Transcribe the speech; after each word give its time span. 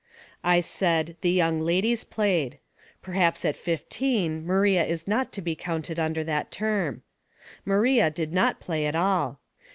I 0.43 0.61
said 0.61 1.15
the 1.21 1.29
young 1.29 1.59
ladies 1.61 2.03
played. 2.03 2.57
Perhaps 3.03 3.45
at 3.45 3.55
fifteen 3.55 4.43
Maria 4.43 4.83
is 4.83 5.07
not 5.07 5.31
to 5.33 5.43
be 5.43 5.53
counted 5.53 5.99
under 5.99 6.23
that 6.23 6.49
term. 6.49 7.03
Maria 7.65 8.09
did 8.09 8.33
not 8.33 8.59
play 8.59 8.87
at 8.87 8.95
all. 8.95 9.41